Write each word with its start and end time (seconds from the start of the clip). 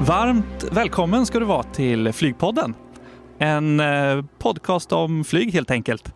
Varmt 0.00 0.64
välkommen 0.72 1.26
ska 1.26 1.38
du 1.38 1.44
vara 1.44 1.62
till 1.62 2.12
Flygpodden. 2.12 2.74
En 3.38 3.80
eh, 3.80 4.24
podcast 4.38 4.92
om 4.92 5.24
flyg 5.24 5.52
helt 5.52 5.70
enkelt. 5.70 6.14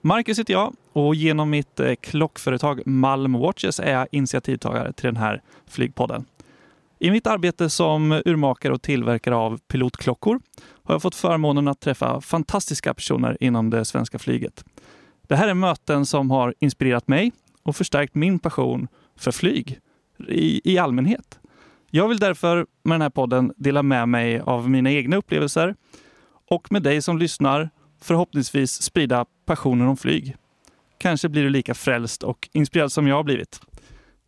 Marcus 0.00 0.38
heter 0.38 0.52
jag 0.52 0.74
och 0.92 1.14
genom 1.14 1.50
mitt 1.50 1.80
eh, 1.80 1.94
klockföretag 1.94 2.86
Malm 2.86 3.32
Watches 3.32 3.80
är 3.80 3.92
jag 3.92 4.08
initiativtagare 4.10 4.92
till 4.92 5.06
den 5.06 5.16
här 5.16 5.42
Flygpodden. 5.66 6.24
I 6.98 7.10
mitt 7.10 7.26
arbete 7.26 7.70
som 7.70 8.12
urmakare 8.24 8.72
och 8.72 8.82
tillverkare 8.82 9.36
av 9.36 9.58
pilotklockor 9.58 10.40
har 10.84 10.94
jag 10.94 11.02
fått 11.02 11.14
förmånen 11.14 11.68
att 11.68 11.80
träffa 11.80 12.20
fantastiska 12.20 12.94
personer 12.94 13.36
inom 13.40 13.70
det 13.70 13.84
svenska 13.84 14.18
flyget. 14.18 14.64
Det 15.28 15.36
här 15.36 15.48
är 15.48 15.54
möten 15.54 16.06
som 16.06 16.30
har 16.30 16.54
inspirerat 16.58 17.08
mig 17.08 17.32
och 17.62 17.76
förstärkt 17.76 18.14
min 18.14 18.38
passion 18.38 18.88
för 19.16 19.32
flyg 19.32 19.78
i, 20.28 20.72
i 20.72 20.78
allmänhet. 20.78 21.38
Jag 21.96 22.08
vill 22.08 22.18
därför 22.18 22.66
med 22.82 22.94
den 22.94 23.02
här 23.02 23.10
podden 23.10 23.52
dela 23.56 23.82
med 23.82 24.08
mig 24.08 24.40
av 24.40 24.70
mina 24.70 24.90
egna 24.90 25.16
upplevelser 25.16 25.74
och 26.50 26.72
med 26.72 26.82
dig 26.82 27.02
som 27.02 27.18
lyssnar 27.18 27.70
förhoppningsvis 28.02 28.82
sprida 28.82 29.24
passionen 29.46 29.88
om 29.88 29.96
flyg. 29.96 30.36
Kanske 30.98 31.28
blir 31.28 31.42
du 31.42 31.50
lika 31.50 31.74
frälst 31.74 32.22
och 32.22 32.48
inspirerad 32.52 32.92
som 32.92 33.08
jag 33.08 33.16
har 33.16 33.24
blivit. 33.24 33.60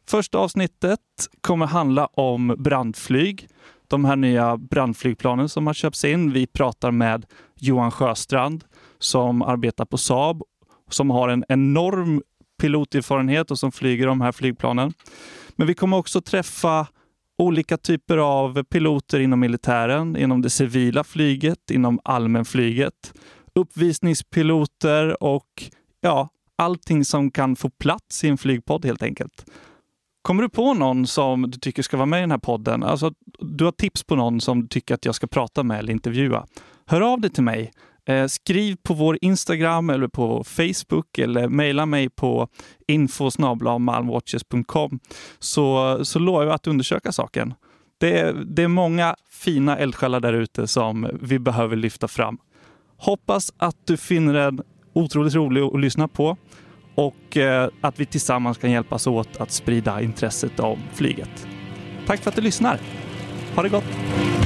Första 0.09 0.38
avsnittet 0.38 1.01
kommer 1.41 1.66
handla 1.66 2.07
om 2.07 2.57
brandflyg. 2.59 3.48
De 3.88 4.05
här 4.05 4.16
nya 4.16 4.57
brandflygplanen 4.57 5.48
som 5.48 5.66
har 5.66 5.74
köpts 5.74 6.05
in. 6.05 6.33
Vi 6.33 6.46
pratar 6.46 6.91
med 6.91 7.27
Johan 7.55 7.91
Sjöstrand 7.91 8.65
som 8.98 9.43
arbetar 9.43 9.85
på 9.85 9.98
Saab, 9.98 10.43
som 10.91 11.10
har 11.10 11.29
en 11.29 11.45
enorm 11.48 12.23
piloterfarenhet 12.60 13.51
och 13.51 13.59
som 13.59 13.73
flyger 13.73 14.07
de 14.07 14.21
här 14.21 14.32
flygplanen. 14.32 14.93
Men 15.57 15.66
vi 15.66 15.74
kommer 15.74 15.96
också 15.96 16.21
träffa 16.21 16.87
olika 17.38 17.76
typer 17.76 18.18
av 18.18 18.62
piloter 18.62 19.20
inom 19.20 19.40
militären, 19.40 20.16
inom 20.16 20.42
det 20.42 20.51
civila 20.51 21.04
flyget, 21.04 21.70
inom 21.70 22.01
allmänflyget, 22.04 23.15
uppvisningspiloter 23.54 25.23
och 25.23 25.70
ja, 26.01 26.29
allting 26.57 27.04
som 27.04 27.30
kan 27.30 27.57
få 27.57 27.70
plats 27.70 28.24
i 28.24 28.29
en 28.29 28.38
flygpodd 28.38 28.84
helt 28.84 29.02
enkelt. 29.02 29.45
Kommer 30.23 30.42
du 30.42 30.48
på 30.48 30.74
någon 30.74 31.07
som 31.07 31.51
du 31.51 31.59
tycker 31.59 31.82
ska 31.82 31.96
vara 31.96 32.07
med 32.07 32.18
i 32.18 32.20
den 32.20 32.30
här 32.30 32.38
podden? 32.38 32.82
Alltså, 32.82 33.12
du 33.38 33.64
har 33.64 33.73
tips 33.73 34.04
på 34.04 34.16
någon 34.16 34.40
som 34.40 34.60
du 34.60 34.68
tycker 34.68 34.95
att 34.95 35.04
jag 35.04 35.14
ska 35.14 35.26
prata 35.26 35.62
med 35.62 35.79
eller 35.79 35.92
intervjua? 35.92 36.46
Hör 36.87 37.01
av 37.01 37.20
dig 37.20 37.30
till 37.30 37.42
mig. 37.42 37.73
Eh, 38.09 38.26
skriv 38.26 38.76
på 38.82 38.95
vår 38.95 39.18
Instagram 39.21 39.90
eller 39.90 40.09
på 40.09 40.45
Facebook 40.45 41.18
eller 41.18 41.49
mejla 41.49 41.87
mig 41.87 42.09
på 42.09 42.48
info 42.87 43.30
så, 45.38 45.98
så 46.04 46.18
lovar 46.18 46.45
jag 46.45 46.52
att 46.52 46.66
undersöka 46.66 47.13
saken. 47.13 47.54
Det 47.98 48.18
är, 48.18 48.32
det 48.32 48.63
är 48.63 48.68
många 48.68 49.16
fina 49.30 49.79
eldsjälar 49.79 50.21
där 50.21 50.32
ute 50.32 50.66
som 50.66 51.09
vi 51.21 51.38
behöver 51.38 51.76
lyfta 51.76 52.09
fram. 52.09 52.38
Hoppas 52.96 53.52
att 53.57 53.76
du 53.87 53.96
finner 53.96 54.35
den 54.35 54.60
otroligt 54.93 55.35
rolig 55.35 55.63
att 55.63 55.80
lyssna 55.80 56.09
på 56.09 56.37
och 56.95 57.37
eh, 57.37 57.68
att 57.80 58.01
vi 58.01 58.07
tillsammans 58.07 58.59
kan 58.59 58.70
hjälpas 58.70 59.07
åt 59.07 59.37
att 59.37 59.51
sprida 59.51 60.01
intresset 60.01 60.60
om 60.60 60.79
flyget. 60.95 61.46
Tack 62.07 62.20
för 62.20 62.30
att 62.30 62.37
du 62.37 62.43
lyssnar. 62.43 62.80
Ha 63.54 63.63
det 63.63 63.68
gott! 63.68 64.46